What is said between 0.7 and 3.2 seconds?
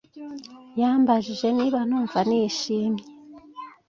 yambabajije niba numv nishimye